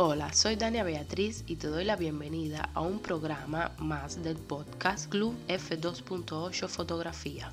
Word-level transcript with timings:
Hola, 0.00 0.32
soy 0.32 0.54
Dania 0.54 0.84
Beatriz 0.84 1.42
y 1.48 1.56
te 1.56 1.66
doy 1.66 1.82
la 1.82 1.96
bienvenida 1.96 2.70
a 2.72 2.82
un 2.82 3.00
programa 3.00 3.72
más 3.78 4.22
del 4.22 4.36
podcast 4.36 5.10
Club 5.10 5.34
F2.8 5.48 6.68
Fotografía. 6.68 7.52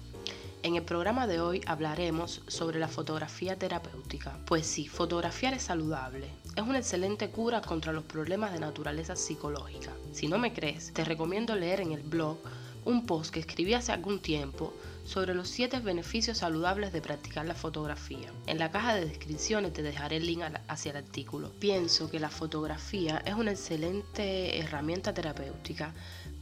En 0.61 0.75
el 0.75 0.83
programa 0.83 1.25
de 1.25 1.39
hoy 1.39 1.61
hablaremos 1.65 2.43
sobre 2.45 2.77
la 2.77 2.87
fotografía 2.87 3.57
terapéutica. 3.57 4.37
Pues 4.45 4.67
sí, 4.67 4.87
fotografiar 4.87 5.55
es 5.55 5.63
saludable. 5.63 6.27
Es 6.55 6.61
una 6.61 6.77
excelente 6.77 7.31
cura 7.31 7.61
contra 7.61 7.91
los 7.91 8.03
problemas 8.03 8.53
de 8.53 8.59
naturaleza 8.59 9.15
psicológica. 9.15 9.93
Si 10.11 10.27
no 10.27 10.37
me 10.37 10.53
crees, 10.53 10.93
te 10.93 11.03
recomiendo 11.03 11.55
leer 11.55 11.81
en 11.81 11.93
el 11.93 12.03
blog 12.03 12.37
un 12.85 13.05
post 13.05 13.33
que 13.33 13.39
escribí 13.39 13.73
hace 13.73 13.91
algún 13.91 14.19
tiempo 14.19 14.73
sobre 15.05 15.33
los 15.35 15.49
7 15.49 15.79
beneficios 15.79 16.39
saludables 16.39 16.93
de 16.93 17.01
practicar 17.01 17.45
la 17.45 17.53
fotografía. 17.53 18.31
En 18.47 18.57
la 18.57 18.71
caja 18.71 18.95
de 18.95 19.05
descripciones 19.05 19.73
te 19.73 19.83
dejaré 19.83 20.17
el 20.17 20.25
link 20.25 20.41
hacia 20.67 20.91
el 20.91 20.97
artículo. 20.97 21.51
Pienso 21.59 22.09
que 22.09 22.19
la 22.19 22.29
fotografía 22.29 23.21
es 23.25 23.35
una 23.35 23.51
excelente 23.51 24.57
herramienta 24.59 25.13
terapéutica 25.13 25.93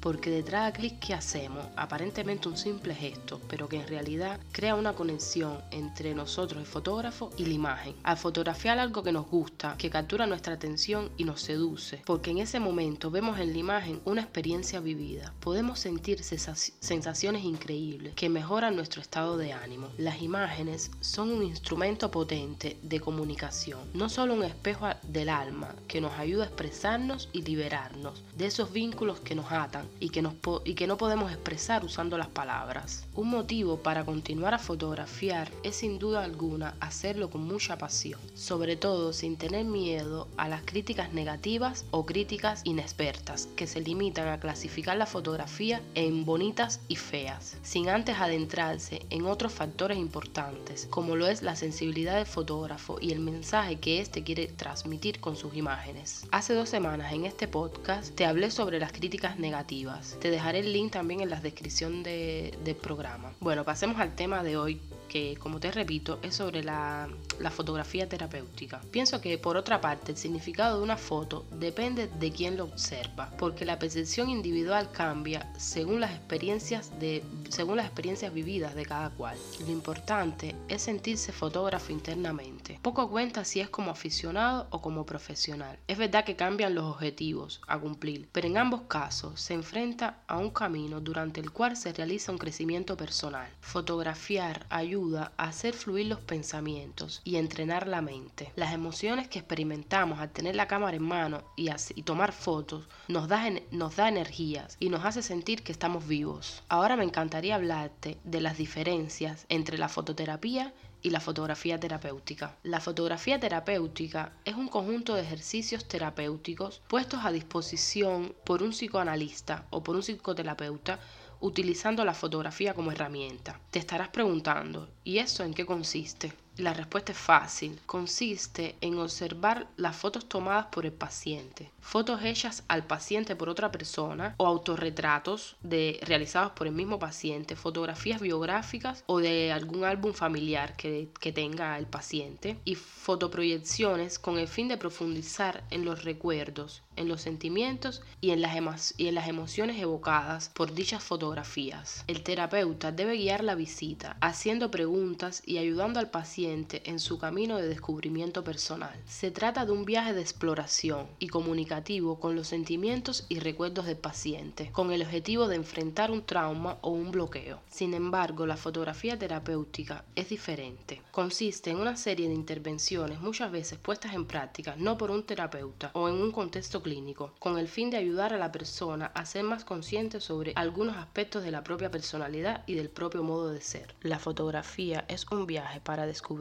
porque 0.03 0.29
detrás 0.29 0.65
del 0.65 0.73
clic 0.73 0.99
que 0.99 1.13
hacemos, 1.13 1.65
aparentemente 1.77 2.49
un 2.49 2.57
simple 2.57 2.93
gesto, 2.93 3.39
pero 3.47 3.69
que 3.69 3.77
en 3.77 3.87
realidad 3.87 4.37
crea 4.51 4.75
una 4.75 4.95
conexión 4.95 5.59
entre 5.71 6.13
nosotros, 6.13 6.59
el 6.59 6.67
fotógrafo, 6.67 7.31
y 7.37 7.45
la 7.45 7.53
imagen. 7.53 7.95
Al 8.03 8.17
fotografiar 8.17 8.79
algo 8.79 9.01
que 9.01 9.13
nos 9.13 9.27
gusta, 9.27 9.75
que 9.77 9.89
captura 9.89 10.27
nuestra 10.27 10.55
atención 10.55 11.09
y 11.15 11.23
nos 11.23 11.39
seduce, 11.39 12.01
porque 12.05 12.31
en 12.31 12.39
ese 12.39 12.59
momento 12.59 13.11
vemos 13.11 13.39
en 13.39 13.53
la 13.53 13.57
imagen 13.57 14.01
una 14.03 14.21
experiencia 14.21 14.81
vivida, 14.81 15.33
podemos 15.39 15.79
sentir 15.79 16.21
sensaciones 16.21 17.45
increíbles 17.45 18.13
que 18.13 18.27
mejoran 18.27 18.75
nuestro 18.75 19.01
estado 19.01 19.37
de 19.37 19.53
ánimo. 19.53 19.87
Las 19.97 20.21
imágenes 20.21 20.91
son 20.99 21.31
un 21.31 21.43
instrumento 21.43 22.11
potente 22.11 22.77
de 22.81 22.99
comunicación, 22.99 23.79
no 23.93 24.09
solo 24.09 24.33
un 24.33 24.43
espejo 24.43 24.89
del 25.03 25.29
alma 25.29 25.73
que 25.87 26.01
nos 26.01 26.11
ayuda 26.19 26.43
a 26.43 26.47
expresarnos 26.47 27.29
y 27.31 27.43
liberarnos 27.43 28.21
de 28.35 28.47
esos 28.47 28.73
vínculos 28.73 29.21
que 29.21 29.35
nos 29.35 29.49
atan 29.49 29.92
y 29.99 30.09
que, 30.09 30.87
no 30.87 30.97
podemos 30.97 31.31
expresar 31.31 31.85
usando 31.85 32.17
las 32.17 32.27
palabras. 32.27 33.05
Un 33.15 33.29
motivo 33.29 33.77
para 33.77 34.03
continuar 34.05 34.53
a 34.53 34.59
fotografiar 34.59 35.49
es 35.63 35.77
sin 35.77 35.99
duda 35.99 36.23
alguna 36.23 36.75
hacerlo 36.79 37.29
con 37.29 37.45
mucha 37.45 37.77
pasión, 37.77 38.19
sobre 38.33 38.75
todo 38.75 39.13
sin 39.13 39.37
tener 39.37 39.65
miedo 39.65 40.27
a 40.37 40.49
las 40.49 40.63
críticas 40.63 41.13
negativas 41.13 41.85
o 41.91 42.05
críticas 42.05 42.61
inexpertas 42.63 43.47
que 43.55 43.67
se 43.67 43.81
limitan 43.81 44.27
a 44.27 44.39
clasificar 44.39 44.97
la 44.97 45.05
fotografía 45.05 45.81
en 45.95 46.25
bonitas 46.25 46.79
y 46.87 46.95
feas, 46.95 47.57
sin 47.61 47.89
antes 47.89 48.17
adentrarse 48.17 49.05
en 49.09 49.25
otros 49.25 49.53
factores 49.53 49.97
importantes, 49.97 50.87
como 50.89 51.15
lo 51.15 51.27
es 51.27 51.41
la 51.41 51.55
sensibilidad 51.55 52.15
del 52.15 52.25
fotógrafo 52.25 52.97
y 52.99 53.11
el 53.11 53.19
mensaje 53.19 53.79
que 53.79 53.99
éste 53.99 54.23
quiere 54.23 54.47
transmitir 54.47 55.19
con 55.19 55.35
sus 55.35 55.55
imágenes. 55.55 56.25
Hace 56.31 56.53
dos 56.53 56.69
semanas 56.69 57.13
en 57.13 57.25
este 57.25 57.47
podcast 57.47 58.13
te 58.15 58.25
hablé 58.25 58.51
sobre 58.51 58.79
las 58.79 58.91
críticas 58.91 59.39
negativas 59.39 59.82
te 60.19 60.31
dejaré 60.31 60.59
el 60.59 60.71
link 60.71 60.91
también 60.91 61.21
en 61.21 61.29
la 61.29 61.39
descripción 61.39 62.03
del 62.03 62.75
programa. 62.81 63.33
Bueno, 63.39 63.63
pasemos 63.63 63.99
al 63.99 64.15
tema 64.15 64.43
de 64.43 64.57
hoy, 64.57 64.79
que 65.09 65.35
como 65.37 65.59
te 65.59 65.71
repito 65.71 66.19
es 66.23 66.35
sobre 66.35 66.63
la, 66.63 67.07
la, 67.39 67.51
fotografía 67.51 68.07
terapéutica. 68.09 68.81
Pienso 68.91 69.21
que 69.21 69.37
por 69.37 69.57
otra 69.57 69.79
parte 69.79 70.11
el 70.11 70.17
significado 70.17 70.77
de 70.77 70.83
una 70.83 70.97
foto 70.97 71.45
depende 71.51 72.07
de 72.07 72.31
quién 72.31 72.57
lo 72.57 72.63
observa, 72.65 73.29
porque 73.37 73.65
la 73.65 73.77
percepción 73.77 74.29
individual 74.29 74.89
cambia 74.91 75.51
según 75.57 75.99
las 75.99 76.11
experiencias 76.11 76.99
de 76.99 77.23
según 77.49 77.77
las 77.77 77.85
experiencias 77.85 78.33
vividas 78.33 78.73
de 78.73 78.85
cada 78.85 79.09
cual. 79.11 79.37
Lo 79.59 79.71
importante 79.71 80.55
es 80.67 80.81
sentirse 80.81 81.31
fotógrafo 81.31 81.91
internamente. 81.91 82.62
Poco 82.81 83.09
cuenta 83.09 83.45
si 83.45 83.59
es 83.59 83.69
como 83.69 83.91
aficionado 83.91 84.67
o 84.69 84.81
como 84.81 85.05
profesional. 85.05 85.77
Es 85.87 85.97
verdad 85.97 86.23
que 86.23 86.35
cambian 86.35 86.75
los 86.75 86.85
objetivos 86.85 87.61
a 87.67 87.77
cumplir, 87.77 88.29
pero 88.31 88.47
en 88.47 88.57
ambos 88.57 88.81
casos 88.83 89.39
se 89.41 89.53
enfrenta 89.53 90.23
a 90.27 90.37
un 90.37 90.49
camino 90.49 91.01
durante 91.01 91.41
el 91.41 91.51
cual 91.51 91.75
se 91.75 91.93
realiza 91.93 92.31
un 92.31 92.37
crecimiento 92.37 92.95
personal. 92.97 93.49
Fotografiar 93.61 94.65
ayuda 94.69 95.33
a 95.37 95.45
hacer 95.45 95.73
fluir 95.73 96.07
los 96.07 96.19
pensamientos 96.19 97.21
y 97.23 97.35
entrenar 97.35 97.87
la 97.87 98.01
mente. 98.01 98.51
Las 98.55 98.73
emociones 98.73 99.27
que 99.27 99.39
experimentamos 99.39 100.19
al 100.19 100.31
tener 100.31 100.55
la 100.55 100.67
cámara 100.67 100.97
en 100.97 101.03
mano 101.03 101.43
y, 101.55 101.69
tomar 102.03 102.31
fotos 102.31 102.87
nos 103.07 103.27
da, 103.27 103.43
nos 103.71 103.95
da 103.95 104.09
energías 104.09 104.77
y 104.79 104.89
nos 104.89 105.05
hace 105.05 105.21
sentir 105.21 105.63
que 105.63 105.71
estamos 105.71 106.07
vivos. 106.07 106.63
Ahora 106.69 106.95
me 106.95 107.03
encantaría 107.03 107.55
hablarte 107.55 108.17
de 108.23 108.41
las 108.41 108.57
diferencias 108.57 109.45
entre 109.49 109.77
la 109.77 109.89
fototerapia 109.89 110.73
y 111.03 111.11
la 111.11 111.19
fotografía 111.19 111.79
terapéutica. 111.79 112.55
La 112.63 112.79
fotografía 112.79 113.39
terapéutica 113.39 114.31
es 114.45 114.55
un 114.55 114.69
conjunto 114.69 115.13
de 115.13 115.21
ejercicios 115.21 115.85
terapéuticos 115.87 116.81
puestos 116.87 117.19
a 117.23 117.31
disposición 117.31 118.33
por 118.45 118.63
un 118.63 118.71
psicoanalista 118.71 119.67
o 119.69 119.83
por 119.83 119.95
un 119.95 120.01
psicoterapeuta 120.01 120.99
utilizando 121.41 122.05
la 122.05 122.13
fotografía 122.13 122.73
como 122.73 122.91
herramienta. 122.91 123.59
Te 123.69 123.79
estarás 123.79 124.07
preguntando, 124.07 124.87
¿y 125.03 125.17
eso 125.17 125.43
en 125.43 125.53
qué 125.53 125.65
consiste? 125.65 126.33
La 126.57 126.71
respuesta 126.71 127.13
es 127.13 127.17
fácil. 127.17 127.79
Consiste 127.87 128.75
en 128.81 128.99
observar 128.99 129.67
las 129.75 129.95
fotos 129.95 130.29
tomadas 130.29 130.67
por 130.67 130.85
el 130.85 130.93
paciente, 130.93 131.71
fotos 131.81 132.21
hechas 132.23 132.63
al 132.67 132.85
paciente 132.85 133.35
por 133.35 133.49
otra 133.49 133.71
persona 133.71 134.35
o 134.37 134.45
autorretratos 134.45 135.55
de, 135.63 135.99
realizados 136.03 136.51
por 136.51 136.67
el 136.67 136.73
mismo 136.73 136.99
paciente, 136.99 137.55
fotografías 137.55 138.21
biográficas 138.21 139.03
o 139.07 139.19
de 139.19 139.51
algún 139.51 139.83
álbum 139.83 140.13
familiar 140.13 140.75
que, 140.75 141.09
que 141.19 141.31
tenga 141.31 141.75
el 141.79 141.87
paciente 141.87 142.59
y 142.65 142.75
fotoproyecciones 142.75 144.19
con 144.19 144.37
el 144.37 144.47
fin 144.47 144.67
de 144.67 144.77
profundizar 144.77 145.63
en 145.71 145.85
los 145.85 146.03
recuerdos, 146.03 146.83
en 146.95 147.07
los 147.07 147.21
sentimientos 147.21 148.03
y 148.21 148.29
en 148.29 148.41
las, 148.41 148.93
y 148.97 149.07
en 149.07 149.15
las 149.15 149.27
emociones 149.27 149.81
evocadas 149.81 150.49
por 150.49 150.73
dichas 150.73 151.03
fotografías. 151.03 152.03
El 152.05 152.21
terapeuta 152.21 152.91
debe 152.91 153.17
guiar 153.17 153.43
la 153.43 153.55
visita, 153.55 154.17
haciendo 154.21 154.69
preguntas 154.69 155.41
y 155.45 155.57
ayudando 155.57 155.99
al 155.99 156.11
en 156.45 156.99
su 156.99 157.17
camino 157.17 157.57
de 157.57 157.67
descubrimiento 157.67 158.43
personal. 158.43 158.93
Se 159.05 159.31
trata 159.31 159.65
de 159.65 159.71
un 159.71 159.85
viaje 159.85 160.13
de 160.13 160.21
exploración 160.21 161.07
y 161.19 161.27
comunicativo 161.27 162.19
con 162.19 162.35
los 162.35 162.47
sentimientos 162.47 163.25
y 163.29 163.39
recuerdos 163.39 163.85
del 163.85 163.97
paciente, 163.97 164.69
con 164.71 164.91
el 164.91 165.01
objetivo 165.03 165.47
de 165.47 165.55
enfrentar 165.55 166.11
un 166.11 166.25
trauma 166.25 166.77
o 166.81 166.89
un 166.89 167.11
bloqueo. 167.11 167.61
Sin 167.69 167.93
embargo, 167.93 168.45
la 168.45 168.57
fotografía 168.57 169.17
terapéutica 169.17 170.03
es 170.15 170.29
diferente. 170.29 171.01
Consiste 171.11 171.69
en 171.69 171.77
una 171.77 171.95
serie 171.95 172.27
de 172.27 172.33
intervenciones 172.33 173.21
muchas 173.21 173.51
veces 173.51 173.79
puestas 173.79 174.13
en 174.13 174.25
práctica 174.25 174.75
no 174.77 174.97
por 174.97 175.11
un 175.11 175.23
terapeuta 175.23 175.91
o 175.93 176.09
en 176.09 176.15
un 176.15 176.31
contexto 176.31 176.81
clínico, 176.81 177.33
con 177.39 177.57
el 177.57 177.67
fin 177.67 177.89
de 177.89 177.97
ayudar 177.97 178.33
a 178.33 178.37
la 178.37 178.51
persona 178.51 179.07
a 179.07 179.25
ser 179.25 179.43
más 179.43 179.63
consciente 179.63 180.19
sobre 180.19 180.53
algunos 180.55 180.97
aspectos 180.97 181.43
de 181.43 181.51
la 181.51 181.63
propia 181.63 181.89
personalidad 181.89 182.63
y 182.67 182.73
del 182.73 182.89
propio 182.89 183.23
modo 183.23 183.51
de 183.51 183.61
ser. 183.61 183.95
La 184.01 184.19
fotografía 184.19 185.05
es 185.07 185.25
un 185.31 185.45
viaje 185.45 185.79
para 185.79 186.05
descubrir 186.05 186.32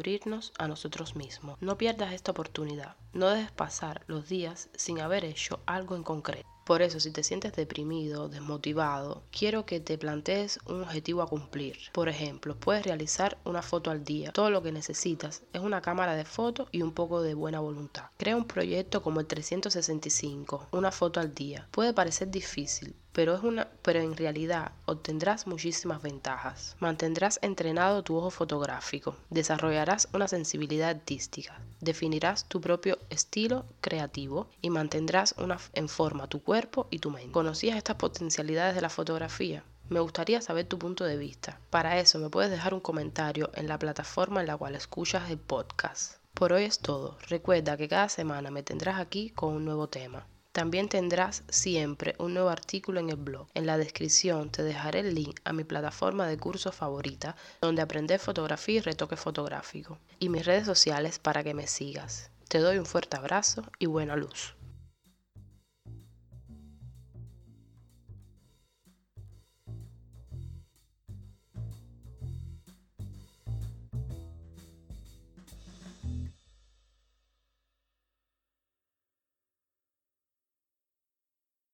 a 0.59 0.69
nosotros 0.69 1.17
mismos. 1.17 1.59
No 1.61 1.77
pierdas 1.77 2.13
esta 2.13 2.31
oportunidad. 2.31 2.97
No 3.13 3.29
dejes 3.29 3.51
pasar 3.51 4.05
los 4.07 4.29
días 4.29 4.71
sin 4.75 5.01
haber 5.01 5.25
hecho 5.25 5.61
algo 5.67 5.97
en 5.97 6.03
concreto. 6.03 6.49
Por 6.65 6.81
eso, 6.81 7.01
si 7.01 7.11
te 7.11 7.25
sientes 7.25 7.55
deprimido, 7.55 8.29
desmotivado, 8.29 9.25
quiero 9.33 9.67
que 9.67 9.81
te 9.81 9.99
plantees 9.99 10.61
un 10.67 10.83
objetivo 10.83 11.21
a 11.21 11.27
cumplir. 11.27 11.77
Por 11.93 12.09
ejemplo, 12.09 12.57
puedes 12.57 12.87
realizar 12.87 13.37
una 13.45 13.63
foto 13.63 13.91
al 13.91 14.05
día. 14.05 14.31
Todo 14.33 14.49
lo 14.49 14.63
que 14.63 14.71
necesitas 14.71 15.43
es 15.53 15.61
una 15.61 15.83
cámara 15.83 16.15
de 16.15 16.25
fotos 16.25 16.69
y 16.71 16.83
un 16.83 16.93
poco 16.93 17.21
de 17.21 17.35
buena 17.35 17.59
voluntad. 17.59 18.11
Crea 18.17 18.37
un 18.37 18.47
proyecto 18.47 19.03
como 19.03 19.19
el 19.19 19.27
365, 19.27 20.69
una 20.71 20.93
foto 20.93 21.19
al 21.19 21.35
día. 21.35 21.67
Puede 21.73 21.93
parecer 21.93 22.31
difícil, 22.31 22.95
pero, 23.13 23.35
es 23.35 23.43
una, 23.43 23.69
pero 23.83 24.01
en 24.01 24.17
realidad 24.17 24.73
obtendrás 24.87 25.47
muchísimas 25.47 26.03
ventajas. 26.03 26.77
Mantendrás 26.81 27.39
entrenado 27.43 28.03
tu 28.03 28.17
ojo 28.17 28.31
fotográfico, 28.31 29.17
desarrollarás 29.31 30.09
una 30.13 30.29
sensibilidad 30.29 30.91
artística, 30.91 31.61
definirás 31.81 32.49
tu 32.49 32.61
propio 32.61 32.99
estilo 33.11 33.65
creativo 33.81 34.49
y 34.61 34.71
mantendrás 34.71 35.35
en 35.75 35.89
forma 35.89 36.27
tu 36.27 36.43
cuerpo 36.43 36.87
y 36.91 36.99
tu 36.99 37.11
mente. 37.11 37.33
¿Conocías 37.33 37.77
estas 37.77 37.97
potencialidades 37.97 38.75
de 38.75 38.81
la 38.81 38.89
fotografía? 38.89 39.65
Me 39.89 40.01
gustaría 40.01 40.41
saber 40.41 40.67
tu 40.67 40.79
punto 40.79 41.05
de 41.05 41.19
vista. 41.19 41.61
Para 41.69 41.99
eso 41.99 42.19
me 42.19 42.31
puedes 42.31 42.51
dejar 42.51 42.73
un 42.73 42.81
comentario 42.81 43.51
en 43.55 43.69
la 43.69 43.79
plataforma 43.79 44.41
en 44.41 44.47
la 44.47 44.57
cual 44.57 44.75
escuchas 44.75 45.31
el 45.31 45.39
podcast. 45.39 46.17
Por 46.33 46.55
hoy 46.55 46.65
es 46.65 46.79
todo. 46.79 47.19
Recuerda 47.29 47.77
que 47.77 47.89
cada 47.89 48.09
semana 48.09 48.51
me 48.51 48.63
tendrás 48.63 48.99
aquí 48.99 49.31
con 49.31 49.53
un 49.53 49.67
nuevo 49.67 49.89
tema. 49.89 50.27
También 50.53 50.91
tendrás 50.91 51.45
siempre 51.49 52.15
un 52.19 52.35
nuevo 52.35 52.51
artículo 52.51 53.01
en 53.01 53.09
el 53.09 53.17
blog. 53.17 53.49
En 53.55 53.65
la 53.67 53.79
descripción 53.79 54.51
te 54.51 54.63
dejaré 54.63 55.01
el 55.01 55.15
link 55.15 55.41
a 55.45 55.55
mi 55.55 55.65
plataforma 55.65 56.27
de 56.27 56.37
cursos 56.37 56.75
favorita, 56.75 57.37
donde 57.63 57.81
aprender 57.81 58.21
fotografía 58.21 58.77
y 58.77 58.81
retoque 58.81 59.17
fotográfico, 59.17 59.99
y 60.19 60.29
mis 60.29 60.45
redes 60.45 60.67
sociales 60.67 61.19
para 61.19 61.43
que 61.43 61.55
me 61.55 61.67
sigas. 61.67 62.31
Te 62.49 62.59
doy 62.59 62.77
un 62.77 62.85
fuerte 62.85 63.17
abrazo 63.17 63.63
y 63.79 63.87
buena 63.87 64.15
luz. 64.15 64.55